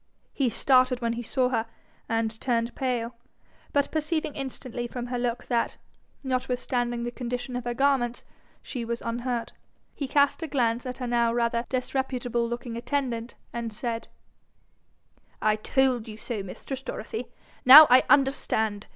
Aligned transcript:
He 0.33 0.49
started 0.49 0.99
when 0.99 1.13
he 1.13 1.21
saw 1.21 1.49
her, 1.49 1.67
and 2.09 2.41
turned 2.41 2.73
pale, 2.73 3.15
but 3.71 3.91
perceiving 3.91 4.33
instantly 4.33 4.87
from 4.87 5.05
her 5.05 5.19
look 5.19 5.45
that, 5.45 5.77
notwithstanding 6.23 7.03
the 7.03 7.11
condition 7.11 7.55
of 7.55 7.65
her 7.65 7.75
garments, 7.75 8.25
she 8.63 8.83
was 8.83 9.03
unhurt, 9.03 9.53
he 9.93 10.07
cast 10.07 10.41
a 10.41 10.47
glance 10.47 10.87
at 10.87 10.97
her 10.97 11.05
now 11.05 11.31
rather 11.31 11.65
disreputable 11.69 12.49
looking 12.49 12.75
attendant, 12.75 13.35
and 13.53 13.71
said, 13.71 14.07
'I 15.39 15.57
told 15.57 16.07
you 16.07 16.17
so, 16.17 16.41
mistress 16.41 16.81
Dorothy! 16.81 17.27
Now 17.63 17.85
I 17.91 18.03
understand! 18.09 18.87